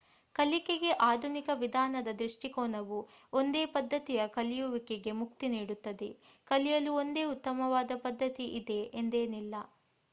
[0.35, 2.97] ಕಲಿಕೆಗೆ ಆಧುನಿಕ ವಿಧಾನದ ದೃಷ್ಟಿಕೋನವು
[3.33, 6.09] ಒಂದೇ ಪದ್ಧತಿಯ ಕಲಿಯುವಿಕೆಗೆ ಮುಕ್ತಿ ನೀಡುತ್ತದೆ.
[6.47, 9.55] ಕಲಿಯಲು ಒಂದೇ ಉತ್ತಮವಾದ ಪದ್ಧತಿ ಇದೆ ಎಂದೇನಿಲ್ಲ